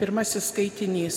[0.00, 1.16] Pirmasis skaitinys.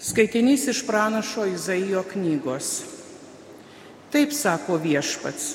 [0.00, 2.68] Skaitinys iš pranašo Izaijo knygos.
[4.08, 5.48] Taip sako viešpats.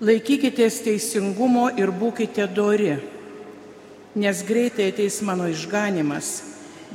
[0.00, 2.94] Laikykitės teisingumo ir būkite dori,
[4.16, 6.30] nes greitai ateis mano išganimas,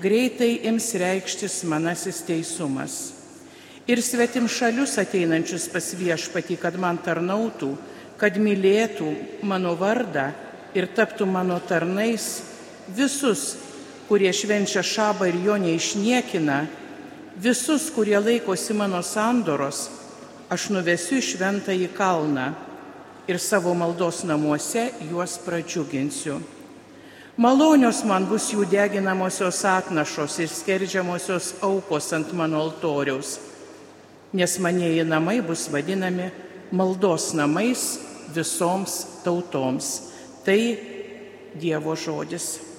[0.01, 2.95] greitai ims reikštis manasis teisumas.
[3.85, 7.69] Ir svetim šalius ateinančius pas viešpatį, kad man tarnautų,
[8.17, 9.13] kad mylėtų
[9.45, 10.31] mano vardą
[10.73, 12.52] ir taptų mano tarnais,
[12.87, 13.55] visus,
[14.07, 16.65] kurie švenčia šabą ir jo neišniekina,
[17.39, 19.87] visus, kurie laikosi mano sandoros,
[20.51, 22.51] aš nuvesiu į šventą į kalną
[23.27, 26.41] ir savo maldos namuose juos pradžiuginsiu.
[27.33, 33.39] Malonios man bus jų deginamosios atnašos ir skerdžiamosios aukos ant mano altoriaus,
[34.33, 36.29] nes manėjai namai bus vadinami
[36.69, 37.97] maldos namais
[38.35, 40.11] visoms tautoms.
[40.45, 40.59] Tai
[41.53, 42.72] Dievo žodis.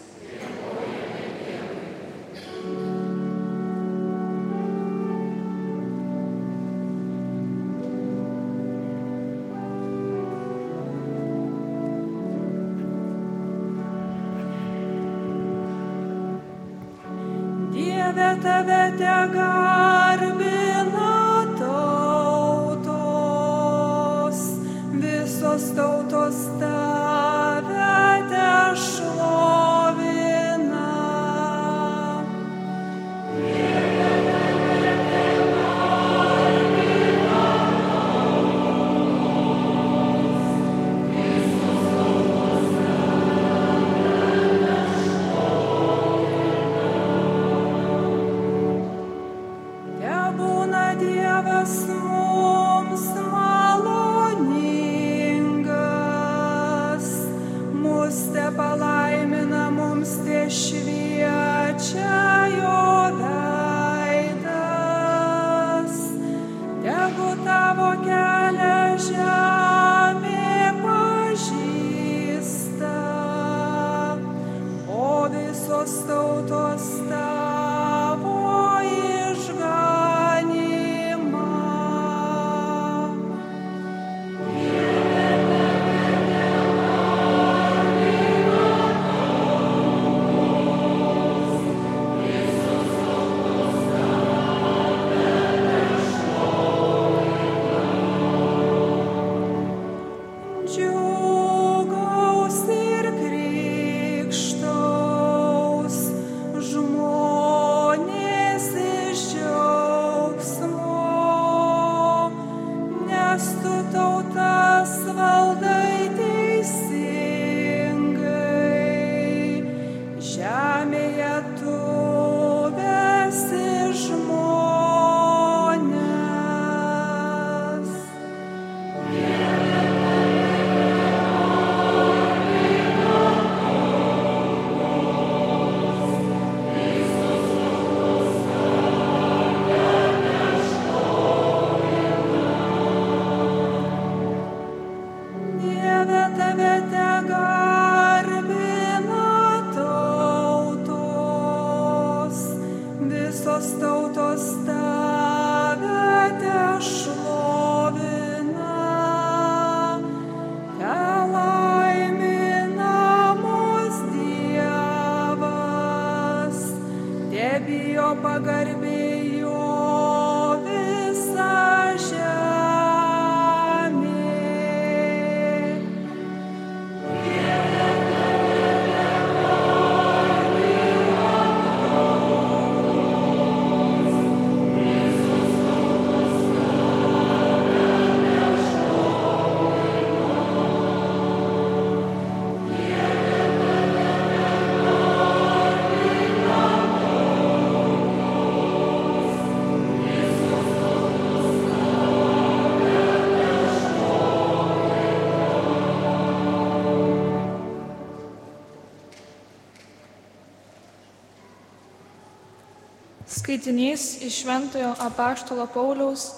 [213.44, 216.30] Skaitinys iš Šventojo apaštalo Pauliaus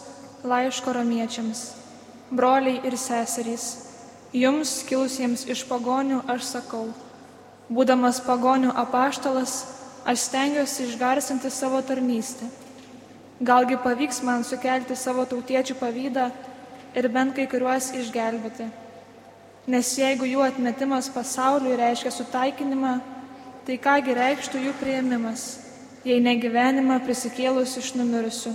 [0.43, 1.61] laiško romiečiams.
[2.31, 3.67] Broliai ir seserys,
[4.35, 6.89] jums kilusiems iš pagonių aš sakau,
[7.71, 9.53] būdamas pagonių apaštalas,
[10.03, 12.49] aš stengiuosi išgarsinti savo tarnystę.
[13.39, 16.25] Galgi pavyks man sukelti savo tautiečių pavydą
[16.99, 18.67] ir bent kai kuriuos išgelbėti.
[19.71, 22.97] Nes jeigu jų atmetimas pasauliui reiškia sutaikinimą,
[23.63, 25.47] tai kągi reikštų jų prieimimas,
[26.07, 28.53] jei negyvenimą prisikėlus iš numirusių.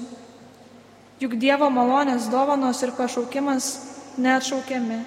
[1.22, 3.68] Juk Dievo malonės dovanos ir pašaukimas
[4.18, 5.02] neatšaukiami.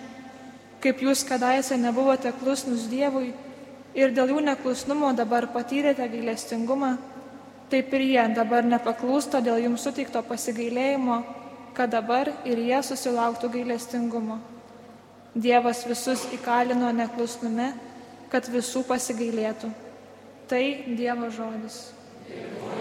[0.84, 3.32] Kaip jūs kadaise nebuvote klusnus Dievui
[3.96, 6.98] ir dėl jų neklusnumo dabar patyrėte gailestingumą,
[7.72, 11.22] taip ir jie dabar nepaklūsta dėl jums suteikto pasigailėjimo,
[11.74, 14.38] kad dabar ir jie susilauktų gailestingumo.
[15.34, 17.72] Dievas visus įkalino neklusnume,
[18.30, 19.72] kad visų pasigailėtų.
[20.46, 20.64] Tai
[20.94, 22.03] Dievo žodis.
[22.30, 22.73] Amen.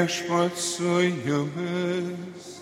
[0.00, 2.60] Viešpat su jumis.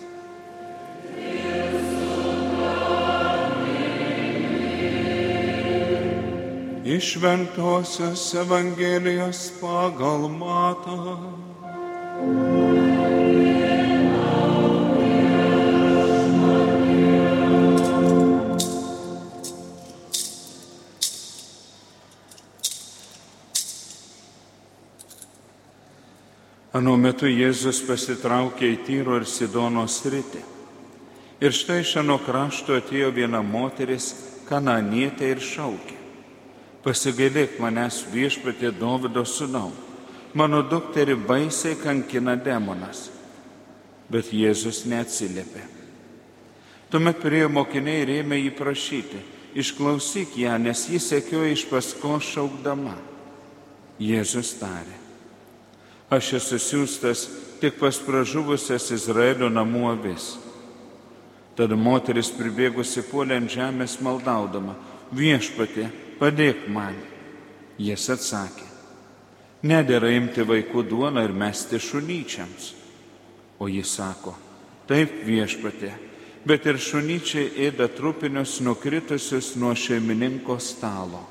[6.85, 11.15] Iš Ventosios Evangelijos pagal matą.
[26.79, 30.39] Anu metu Jėzus pasitraukė į Tyro ir Sidono sritį.
[31.43, 34.13] Ir štai iš ano krašto atėjo viena moteris,
[34.47, 35.97] kananietė ir šaukė.
[36.85, 39.73] Pasigailėk manęs viešpatė Dovido sūnau,
[40.31, 43.09] mano dukterį baisiai kankina demonas.
[44.07, 45.65] Bet Jėzus neatsiliepė.
[46.89, 49.19] Tuomet priejo mokiniai ir ėmė jį prašyti,
[49.59, 52.95] išklausyk ją, nes jis sekioja iš pasko šaukdama.
[53.99, 55.08] Jėzus tarė.
[56.09, 57.27] Aš esu siūstas
[57.61, 60.31] tik pas pražuvusias Izraelio namų avis.
[61.59, 64.73] Tada moteris pribėgusi puolė ant žemės maldaudama,
[65.13, 65.89] viešpatė,
[66.19, 66.95] padėk man.
[67.79, 68.65] Jis atsakė,
[69.63, 72.73] nedėra imti vaikų duoną ir mesti šunyčiams.
[73.59, 74.33] O jis sako,
[74.87, 75.91] taip viešpatė,
[76.47, 81.21] bet ir šunyčiai ėda trupinius nukritusius nuo šeimininko stalo.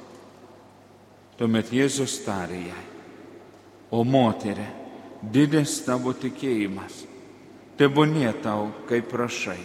[1.40, 2.84] Tuomet Jėzus tarė jai,
[3.90, 4.66] O moterė,
[5.22, 7.06] didės tavo tikėjimas,
[7.80, 9.60] tebūnė tau, kaip prašai.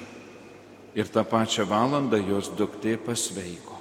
[0.94, 3.80] Ir tą pačią valandą jos duktė pasveiko.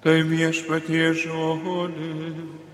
[0.00, 2.68] Tai viešpatie žodis.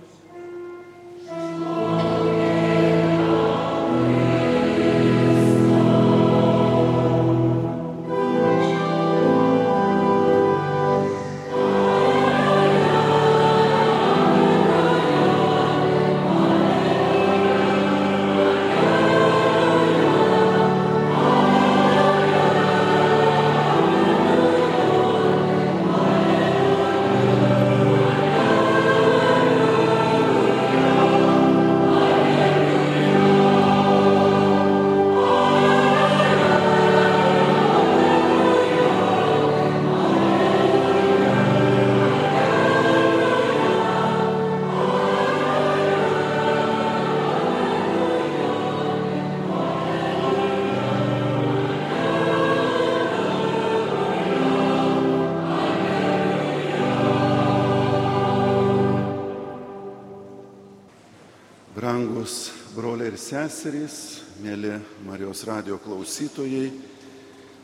[63.48, 66.72] Seserys, mėly Marijos radio klausytojai,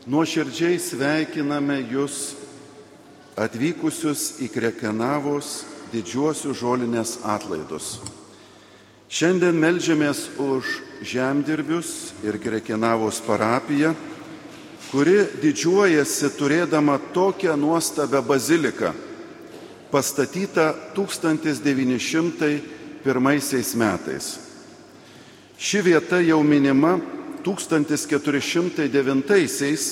[0.09, 2.15] Nuoširdžiai sveikiname Jūs
[3.37, 7.99] atvykusius į Krekenavos didžiuosius žolinės atlaidus.
[9.11, 10.65] Šiandien melžiamės už
[11.05, 13.93] žemdirbius ir Krekenavos parapiją,
[14.89, 18.93] kuri didžiuojasi turėdama tokią nuostabią baziliką,
[19.93, 24.40] pastatytą 1901 metais.
[25.61, 26.95] Ši vieta jau minima
[27.45, 29.83] 1409-aisiais,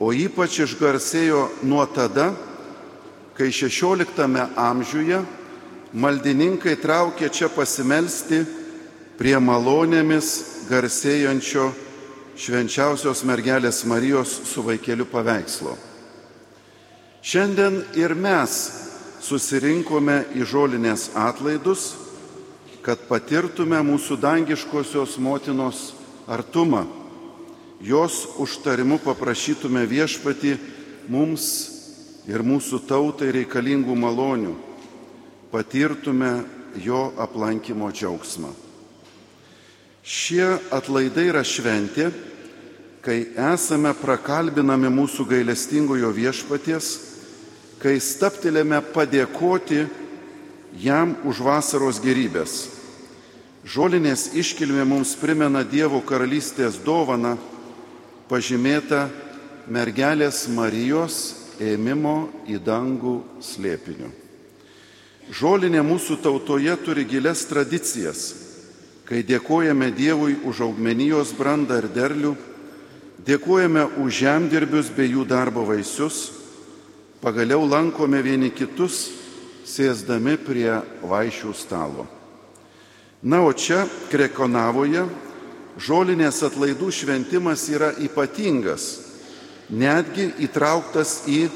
[0.00, 2.32] o ypač išgarsėjo nuo tada,
[3.36, 4.00] kai XVI
[4.56, 5.20] amžiuje
[5.92, 8.48] maldininkai traukė čia pasimelsti
[9.20, 11.68] prie malonėmis garsėjančio
[12.40, 15.76] švenčiausios mergelės Marijos su vaikeliu paveikslo.
[17.20, 18.72] Šiandien ir mes
[19.20, 22.05] susirinkome į žolinės atlaidus,
[22.86, 25.88] kad patirtume mūsų dangiškosios motinos
[26.30, 26.84] artumą.
[27.82, 30.52] Jos užtarimu paprašytume viešpati
[31.10, 31.48] mums
[32.30, 34.54] ir mūsų tautai reikalingų malonių,
[35.50, 36.30] patirtume
[36.78, 38.52] jo aplankimo džiaugsmą.
[40.06, 42.12] Šie atlaidai yra šventė,
[43.02, 43.18] kai
[43.50, 46.94] esame prakalbinami mūsų gailestingojo viešpaties,
[47.82, 49.82] kai staptilėme padėkoti
[50.78, 52.75] jam už vasaros gerybės.
[53.66, 57.32] Žolinės iškilmė mums primena Dievo karalystės dovaną,
[58.30, 59.08] pažymėtą
[59.66, 61.16] mergelės Marijos
[61.58, 64.12] ėmimo į dangų slėpiniu.
[65.34, 68.28] Žolinė mūsų tautoje turi gilias tradicijas,
[69.02, 72.36] kai dėkojame Dievui už augmenijos brandą ir derlių,
[73.26, 76.28] dėkojame už žemdirbius bei jų darbo vaisius,
[77.18, 79.08] pagaliau lankome vieni kitus,
[79.66, 80.70] sėsdami prie
[81.02, 82.06] vaišių stalo.
[83.22, 85.06] Na, o čia, Krekonavoje,
[85.80, 88.88] žolinės atlaidų šventimas yra ypatingas,
[89.72, 91.46] netgi įtrauktas į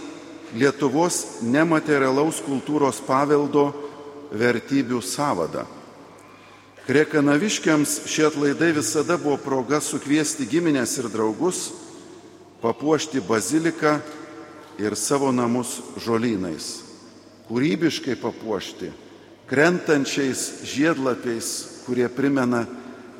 [0.50, 3.68] Lietuvos nematerialaus kultūros paveldo
[4.34, 5.62] vertybių savadą.
[6.88, 11.68] Krekanaviškiams šie atlaidai visada buvo proga sukviesti giminės ir draugus,
[12.64, 14.00] papuošti baziliką
[14.82, 16.80] ir savo namus žolynais,
[17.46, 18.90] kūrybiškai papuošti,
[19.50, 22.70] krentančiais žiedlapiais, kurie primena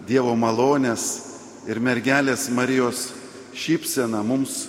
[0.07, 1.27] Dievo malonės
[1.69, 3.11] ir mergelės Marijos
[3.55, 4.69] šypseną mums,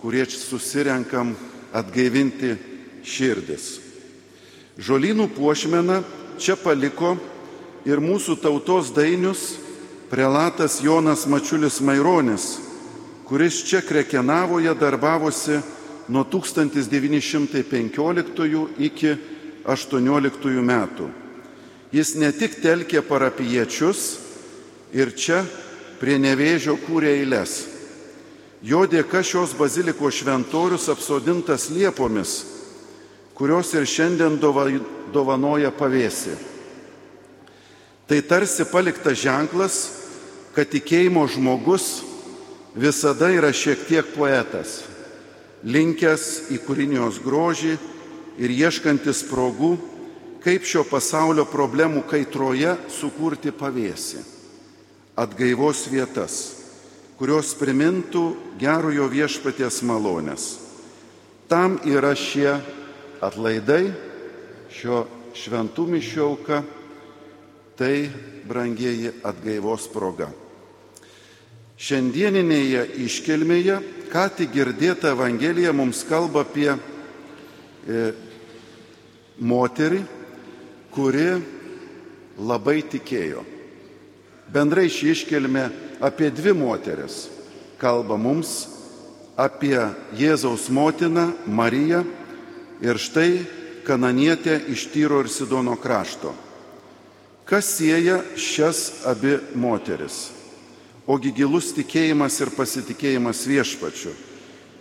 [0.00, 1.36] kurie susirenkam
[1.72, 2.56] atgaivinti
[3.04, 3.80] širdis.
[4.80, 6.02] Žolynų puošmeną
[6.40, 7.16] čia paliko
[7.84, 9.58] ir mūsų tautos dainius
[10.10, 12.56] prelatas Jonas Mačiulis Maironis,
[13.28, 15.60] kuris čia Krekenavoje darbavosi
[16.08, 17.52] nuo 1915
[18.80, 19.16] iki
[19.64, 21.08] 18 metų.
[21.92, 24.16] Jis ne tik telkė parapiečius
[24.96, 25.42] ir čia
[26.00, 27.66] prie nevėžio kūrė eilės.
[28.62, 32.44] Jo dėka šios bazilikos šventorius apsodintas liepomis,
[33.34, 34.38] kurios ir šiandien
[35.12, 36.36] dovanoja pavėsi.
[38.06, 39.76] Tai tarsi paliktas ženklas,
[40.54, 42.02] kad tikėjimo žmogus
[42.76, 44.82] visada yra šiek tiek poetas,
[45.64, 47.76] linkęs į kūrinijos grožį
[48.40, 49.76] ir ieškantis progų,
[50.42, 54.22] kaip šio pasaulio problemų kaitroje sukurti pavėsi,
[55.18, 56.38] atgaivos vietas,
[57.18, 58.24] kurios primintų
[58.58, 60.46] gerojo viešpaties malonės.
[61.46, 62.56] Tam yra šie
[63.22, 63.92] atlaidai,
[64.72, 65.04] šio
[65.36, 66.62] šventų mišiauka,
[67.78, 68.08] tai
[68.48, 70.30] brangieji atgaivos proga.
[71.82, 73.78] Šiandieninėje iškelmėje,
[74.12, 76.70] ką tik girdėta Evangelija mums kalba apie
[79.42, 80.02] moterį,
[80.92, 81.28] kuri
[82.38, 83.44] labai tikėjo.
[84.52, 85.64] Bendrai šį iškelmę
[86.04, 87.24] apie dvi moteris
[87.82, 88.68] kalba mums,
[89.34, 89.78] apie
[90.14, 92.04] Jėzaus motiną Mariją
[92.84, 93.42] ir štai
[93.86, 96.34] kananietę iš Tyro ir Sidono krašto.
[97.44, 100.30] Kas sieja šias abi moteris?
[101.10, 104.12] Ogi gilus tikėjimas ir pasitikėjimas viešpačiu,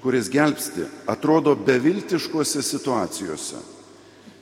[0.02, 3.62] kuris gelbsti, atrodo beviltiškose situacijose.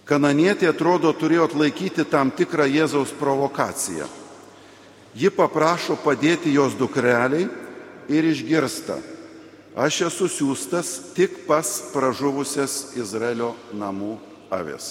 [0.09, 4.07] Kananietė atrodo turėjo atlaikyti tam tikrą Jėzaus provokaciją.
[5.13, 7.45] Ji paprašo padėti jos dukreliai
[8.09, 8.97] ir išgirsta,
[9.77, 14.15] aš esu siūstas tik pas pražuvusias Izraelio namų
[14.49, 14.89] avis.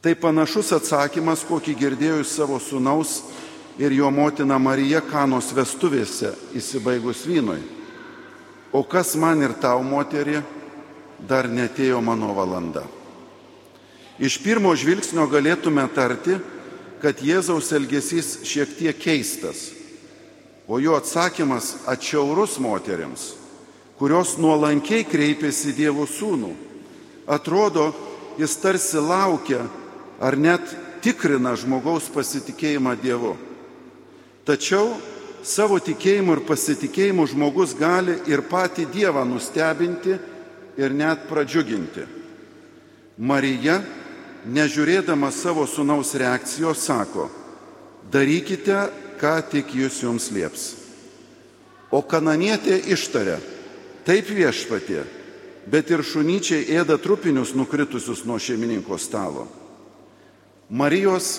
[0.00, 3.18] Tai panašus atsakymas, kokį girdėjau iš savo sunaus
[3.76, 7.60] ir jo motina Marija Kanos vestuvėse įsibaigus vynui.
[8.72, 10.40] O kas man ir tau, moterį,
[11.26, 12.84] dar netėjo mano valanda.
[14.20, 16.36] Iš pirmo žvilgsnio galėtume tarti,
[17.00, 19.80] kad Jėzaus elgesys šiek tiek keistas.
[20.70, 23.32] o jo atsakymas atšiaurus moteriams,
[23.98, 26.52] kurios nuolankiai kreipėsi Dievo sūnų.
[27.26, 27.88] Atrodo,
[28.38, 29.64] jis tarsi laukia
[30.22, 30.62] ar net
[31.02, 33.34] tikrina žmogaus pasitikėjimą Dievu.
[34.46, 34.94] Tačiau
[35.46, 40.16] savo tikėjimu ir pasitikėjimu žmogus gali ir patį Dievą nustebinti
[40.80, 42.06] ir net pradžiuginti.
[43.20, 43.80] Marija,
[44.48, 47.28] nežiūrėdama savo sunaus reakcijos, sako,
[48.12, 48.88] darykite,
[49.20, 50.68] ką tik jūs jums lieps.
[51.92, 53.36] O kananietė ištarė,
[54.06, 55.04] taip viešpatė,
[55.68, 59.48] bet ir šunyčiai ėda trupinius nukritusius nuo šeimininko stalo.
[60.70, 61.34] Marijos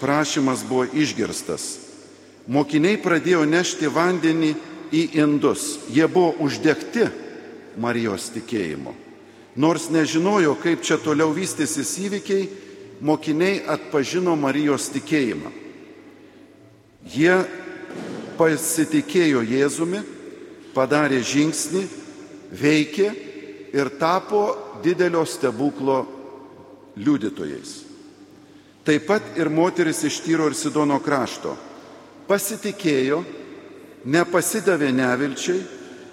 [0.00, 1.81] prašymas buvo išgirstas.
[2.50, 4.52] Mokiniai pradėjo nešti vandenį
[4.92, 5.78] į indus.
[5.90, 7.06] Jie buvo uždegti
[7.78, 8.94] Marijos tikėjimo.
[9.56, 12.48] Nors nežinojo, kaip čia toliau vystysis įvykiai,
[13.04, 15.52] mokiniai atpažino Marijos tikėjimą.
[17.12, 17.36] Jie
[18.38, 20.02] pasitikėjo Jėzumi,
[20.74, 21.82] padarė žingsnį,
[22.52, 23.08] veikė
[23.76, 24.44] ir tapo
[24.82, 26.02] didelio stebuklo
[26.96, 27.82] liudytojais.
[28.82, 31.54] Taip pat ir moteris iš Tyro ir Sidono krašto
[32.28, 33.22] pasitikėjo,
[34.04, 35.62] nepasidavė nevilčiai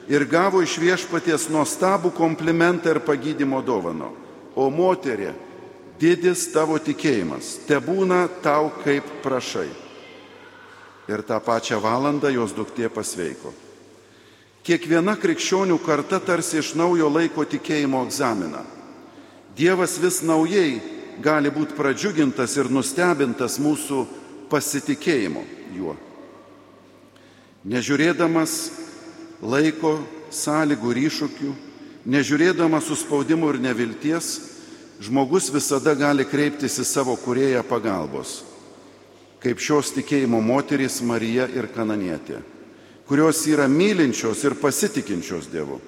[0.10, 4.12] ir gavo iš viešpaties nuostabų komplimentą ir pagydymo dovano.
[4.58, 5.34] O moterė,
[6.02, 9.70] didis tavo tikėjimas, te būna tau kaip prašai.
[11.10, 13.54] Ir tą pačią valandą jos duktė pasveiko.
[14.66, 18.62] Kiekviena krikščionių karta tarsi iš naujo laiko tikėjimo egzaminą.
[19.58, 20.82] Dievas vis naujai
[21.24, 24.04] gali būti pradžiugintas ir nustebintas mūsų
[24.52, 25.96] pasitikėjimo juo.
[27.70, 28.54] Nežiūrėdamas
[29.44, 30.00] laiko,
[30.32, 31.52] sąlygų ir iššūkių,
[32.10, 34.30] nežiūrėdamas suspaudimų ir nevilties,
[35.04, 38.42] žmogus visada gali kreiptis į savo kurėją pagalbos,
[39.44, 42.42] kaip šios tikėjimo moterys Marija ir Kananietė,
[43.08, 45.80] kurios yra mylinčios ir pasitikinčios Dievu,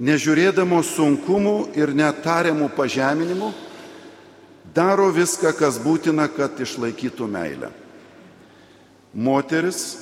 [0.00, 3.52] nežiūrėdamos sunkumų ir netariamų pažeminimų,
[4.74, 7.70] daro viską, kas būtina, kad išlaikytų meilę.
[9.14, 9.96] Moteris,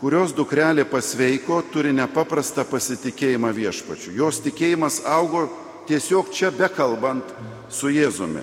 [0.00, 4.14] kurios dukrelė pasveiko, turi nepaprastą pasitikėjimą viešpačiu.
[4.18, 5.46] Jos tikėjimas augo
[5.86, 7.26] tiesiog čia bekalbant
[7.70, 8.42] su Jėzumi.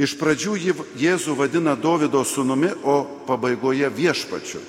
[0.00, 4.62] Iš pradžių jį Jėzų vadina Davido sūnumi, o pabaigoje viešpačiu.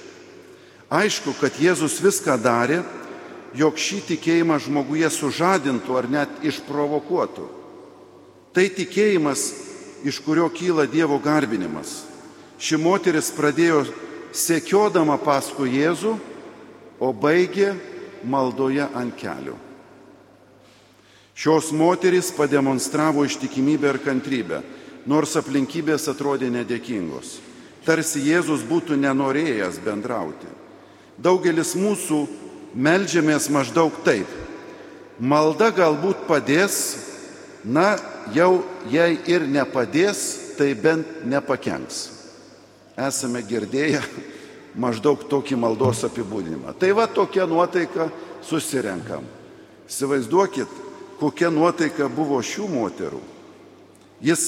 [0.92, 2.82] Aišku, kad Jėzus viską darė,
[3.56, 7.48] jog šį tikėjimą žmoguje sužadintų ar net išprovokuotų.
[8.52, 9.46] Tai tikėjimas
[10.04, 12.04] iš kurio kyla Dievo garbinimas.
[12.62, 13.86] Ši moteris pradėjo
[14.32, 16.16] sekiodama paskui Jėzų,
[17.02, 17.74] o baigė
[18.24, 19.56] maldoje ant kelių.
[21.36, 24.62] Šios moterys pademonstravo ištikimybę ir kantrybę,
[25.10, 27.40] nors aplinkybės atrodė nedėkingos.
[27.82, 30.50] Tarsi Jėzus būtų nenorėjęs bendrauti.
[31.18, 32.20] Daugelis mūsų
[32.78, 34.30] melžiamės maždaug taip.
[35.18, 36.78] Malda galbūt padės,
[37.66, 37.96] na,
[38.34, 42.21] jau jei ir nepadės, tai bent nepakenks.
[43.00, 44.02] Esame girdėję
[44.76, 46.74] maždaug tokį maldos apibūdinimą.
[46.80, 48.10] Tai va tokia nuotaika
[48.46, 49.26] susirenkam.
[49.90, 50.70] Įsivaizduokit,
[51.20, 53.22] kokia nuotaika buvo šių moterų.
[54.24, 54.46] Jis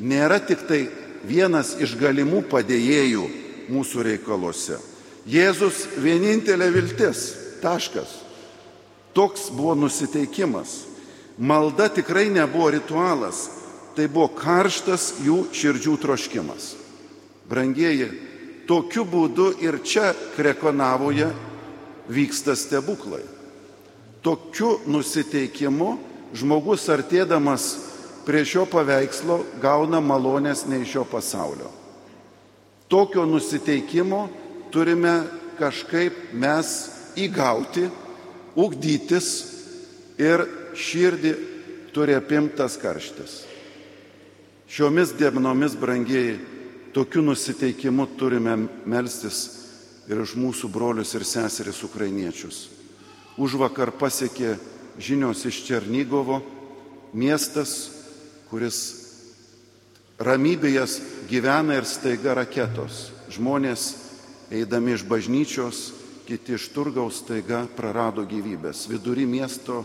[0.00, 0.86] nėra tik tai
[1.26, 3.26] vienas iš galimų padėjėjų
[3.72, 4.78] mūsų reikaluose.
[5.26, 7.32] Jėzus vienintelė viltis.
[7.62, 8.22] Taškas.
[9.16, 10.84] Toks buvo nusiteikimas.
[11.36, 13.46] Malda tikrai nebuvo ritualas,
[13.96, 16.85] tai buvo karštas jų širdžių troškimas.
[17.46, 18.08] Brangieji,
[18.66, 21.30] tokiu būdu ir čia krekonavoje
[22.10, 23.22] vyksta stebuklai.
[24.22, 25.90] Tokiu nusiteikimu
[26.34, 27.66] žmogus artėdamas
[28.26, 31.70] prie šio paveikslo gauna malonės ne iš šio pasaulio.
[32.90, 34.26] Tokio nusiteikimo
[34.74, 35.20] turime
[35.58, 36.72] kažkaip mes
[37.18, 37.86] įgauti,
[38.58, 39.28] ugdytis
[40.18, 40.42] ir
[40.74, 41.32] širdį
[41.94, 43.44] turi apimtas karštis.
[44.66, 46.36] Šiomis dienomis, brangiai,
[46.96, 48.54] tokiu nusiteikimu turime
[48.88, 49.42] melstis
[50.08, 52.70] ir už mūsų brolius ir seseris ukrainiečius.
[53.36, 54.54] Už vakar pasiekė
[54.96, 56.40] žinios iš Černygovo,
[57.12, 57.74] miestas,
[58.48, 58.78] kuris
[60.16, 60.86] ramybėje
[61.28, 63.10] gyvena ir staiga raketos.
[63.28, 63.84] Žmonės,
[64.48, 65.90] eidami iš bažnyčios,
[66.24, 68.86] kiti iš turgaus staiga prarado gyvybės.
[68.88, 69.84] Vidury miesto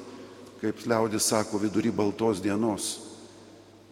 [0.62, 3.11] kaip liaudis sako, vidury baltos dienos.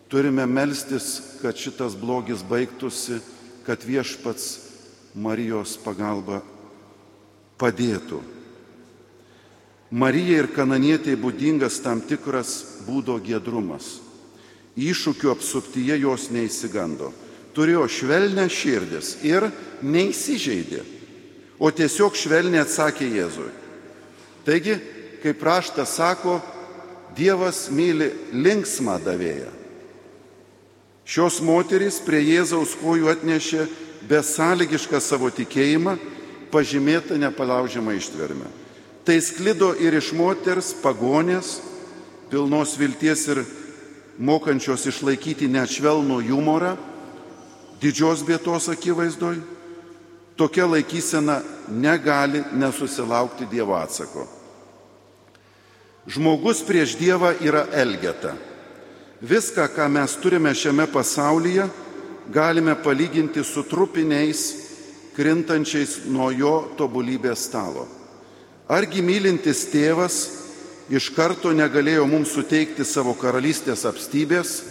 [0.10, 3.19] Turime melstis, kad šitas blogis baigtųsi,
[3.65, 4.48] kad viešpats
[5.13, 6.41] Marijos pagalba
[7.62, 8.22] padėtų.
[9.89, 14.00] Marijai ir kananietėje būdingas tam tikras būdo gedrumas.
[14.78, 17.10] Iššūkių apsuptyje jos neįsigando.
[17.54, 19.50] Turėjo švelnę širdis ir
[19.82, 20.84] neįsižeidė.
[21.60, 23.50] o tiesiog švelniai atsakė Jėzui.
[24.48, 24.78] Taigi,
[25.24, 26.39] kaip raštas sako,
[27.17, 29.59] Dievas myli linksmą davėją.
[31.10, 33.63] Šios moterys prie Jėzaus kojų atnešė
[34.10, 35.95] besąlygišką savo tikėjimą,
[36.54, 38.45] pažymėtą nepalaužiamą ištvermę.
[39.06, 41.63] Tai sklido ir iš moters pagonės,
[42.30, 43.41] pilnos vilties ir
[44.22, 46.76] mokančios išlaikyti neatšvelnų humorą,
[47.82, 49.39] didžios bėtos akivaizdoj,
[50.38, 51.39] tokia laikysena
[51.74, 54.28] negali nesusilaukti Dievo atsako.
[56.06, 58.36] Žmogus prieš Dievą yra elgeta.
[59.21, 61.67] Viską, ką mes turime šiame pasaulyje,
[62.32, 64.55] galime palyginti su trupiniais,
[65.15, 67.84] krintančiais nuo jo tobulybės stalo.
[68.71, 70.21] Argi mylintis tėvas
[70.88, 74.62] iš karto negalėjo mums suteikti savo karalystės apstybės,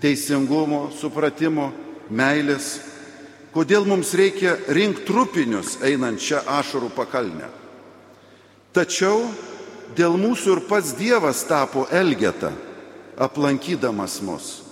[0.00, 1.68] teisingumo, supratimo,
[2.08, 2.78] meilės?
[3.52, 7.52] Kodėl mums reikia rinkti trupinius einant šią ašarų pakalnę?
[8.72, 9.28] Tačiau
[9.94, 12.50] dėl mūsų ir pats Dievas tapo elgeta,
[13.18, 14.62] aplankydamas mus.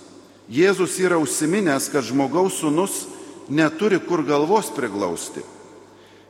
[0.51, 3.05] Jėzus yra užsiminęs, kad žmogaus sunus
[3.49, 5.43] neturi kur galvos priglausti.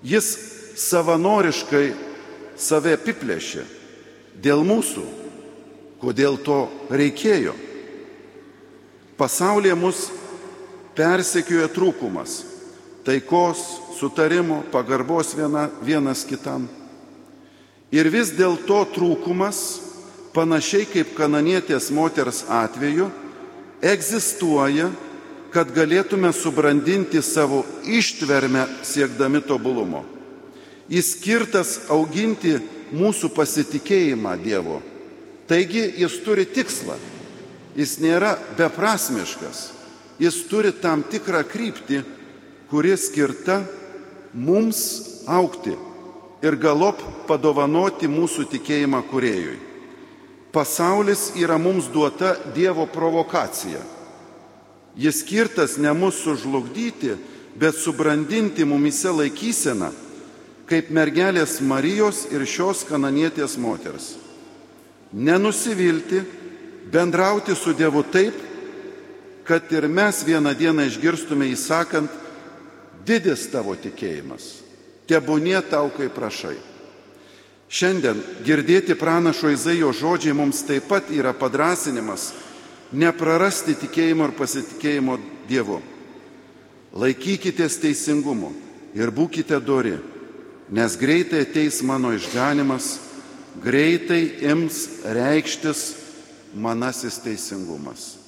[0.03, 0.35] Jis
[0.77, 1.93] savanoriškai
[2.59, 3.65] save apiplėšė
[4.43, 5.03] dėl mūsų.
[6.03, 7.53] Kodėl to reikėjo?
[9.17, 10.09] Pasaulyje mus
[10.97, 12.43] persekioja trūkumas-
[13.07, 13.59] taikos,
[13.99, 16.67] sutarimo, pagarbos viena, vienas kitam.
[17.91, 19.79] Ir vis dėlto trūkumas,
[20.33, 23.09] panašiai kaip kananietės moters atveju,
[23.83, 24.89] egzistuoja,
[25.53, 30.01] kad galėtume subrandinti savo ištvermę siekdami tobulumo.
[30.89, 32.57] Jis skirtas auginti
[32.93, 34.79] mūsų pasitikėjimą Dievu.
[35.47, 36.97] Taigi jis turi tikslą.
[37.77, 39.69] Jis nėra beprasmiškas.
[40.21, 42.03] Jis turi tam tikrą kryptį,
[42.69, 43.61] kuri skirta
[44.33, 44.81] mums
[45.29, 45.73] aukti
[46.43, 49.72] ir galop padovanoti mūsų tikėjimą kuriejui.
[50.53, 53.81] Pasaulis yra mums duota Dievo provokacija.
[54.95, 57.15] Jis skirtas ne mūsų sužlugdyti,
[57.57, 59.89] bet subrandinti mumise laikyseną,
[60.69, 64.13] kaip mergelės Marijos ir šios kananietės moters.
[65.13, 66.21] Nenusivilti,
[66.93, 68.37] bendrauti su Dievu taip,
[69.43, 72.13] kad ir mes vieną dieną išgirstume įsakant,
[73.05, 74.63] didis tavo tikėjimas
[75.07, 76.55] tebūnie tau, kai prašai.
[77.73, 82.29] Šiandien girdėti pranašo Izaijo žodžiai mums taip pat yra padrasinimas
[82.93, 85.17] neprarasti tikėjimo ir pasitikėjimo
[85.49, 85.79] Dievu.
[86.93, 88.51] Laikykitės teisingumu
[88.93, 89.95] ir būkite dori,
[90.69, 92.99] nes greitai ateis mano išganimas,
[93.63, 94.21] greitai
[94.53, 95.81] ims reikštis
[96.53, 98.19] manasis teisingumas.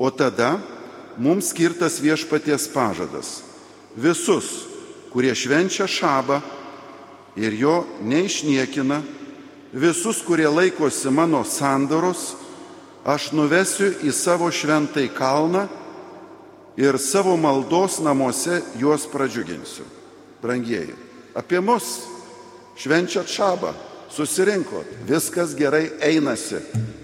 [0.00, 0.56] O tada
[1.20, 3.42] mums skirtas viešpaties pažadas.
[3.92, 4.64] Visus
[5.12, 6.40] kurie švenčia šabą
[7.38, 9.00] ir jo neišniekina,
[9.72, 12.34] visus, kurie laikosi mano sandoros,
[13.06, 15.68] aš nuvesiu į savo šventai kalną
[16.78, 19.86] ir savo maldos namuose juos pradžiuginsiu.
[20.42, 20.94] Brangieji,
[21.34, 22.02] apie mus
[22.78, 23.72] švenčiat šabą,
[24.14, 26.60] susirinkot, viskas gerai einasi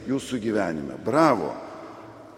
[0.09, 0.99] jūsų gyvenime.
[1.05, 1.53] Bravo,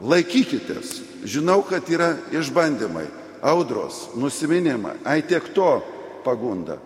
[0.00, 1.00] laikykitės.
[1.26, 3.06] Žinau, kad yra išbandymai
[3.44, 5.80] audros, nusiminimą, ai tiek to
[6.24, 6.78] pagunda.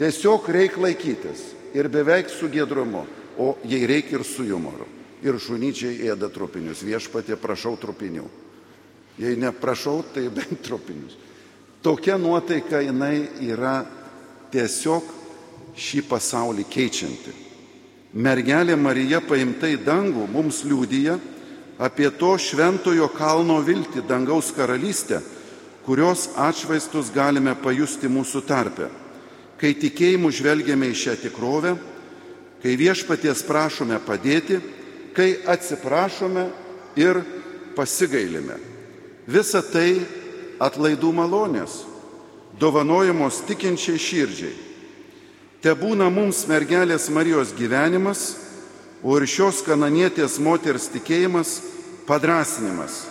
[0.00, 1.42] Tiesiog reikia laikytis
[1.76, 3.04] ir beveik su gedrumu,
[3.38, 4.86] o jei reikia ir su humoru.
[5.20, 6.80] Ir šunyčiai ėda trupinius.
[6.80, 8.24] Viešpatė, prašau trupinių.
[9.20, 11.18] Jei neprašau, tai bent trupinius.
[11.84, 13.82] Tokia nuotaika jinai yra
[14.52, 15.04] tiesiog
[15.76, 17.34] šį pasaulį keičianti.
[18.16, 21.18] Mergelė Marija paimta į dangų mums liūdija
[21.80, 25.20] apie to šventojo kalno viltį dangaus karalystę
[25.84, 28.86] kurios atšvaistus galime pajusti mūsų tarpe,
[29.60, 31.74] kai tikėjimu žvelgiame į šią tikrovę,
[32.62, 34.56] kai viešpaties prašome padėti,
[35.16, 36.46] kai atsiprašome
[37.00, 37.20] ir
[37.76, 38.56] pasigailime.
[39.28, 40.00] Visa tai
[40.60, 41.82] atlaidų malonės,
[42.60, 44.56] dovanojamos tikinčiai širdžiai.
[45.60, 48.32] Te būna mums mergelės Marijos gyvenimas,
[49.04, 51.58] o ir šios kananietės moters tikėjimas
[52.08, 53.04] padrasinimas,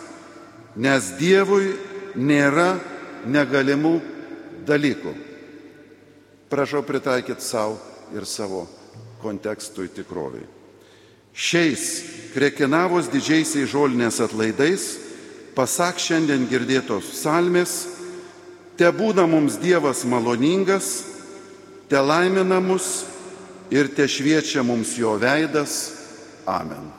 [0.78, 1.76] nes Dievui
[2.18, 2.76] nėra
[3.30, 3.96] negalimų
[4.66, 5.29] dalykų.
[6.50, 7.78] Prašau pritaikyti savo
[8.16, 8.66] ir savo
[9.22, 10.48] kontekstui tikroviai.
[11.34, 11.84] Šiais
[12.34, 14.86] krekinavos didžiaisiais žolinės atlaidais,
[15.56, 17.76] pasak šiandien girdėtos psalmės,
[18.80, 20.90] te būna mums Dievas maloningas,
[21.90, 23.06] te laimina mus
[23.70, 25.82] ir te šviečia mums jo veidas.
[26.50, 26.99] Amen.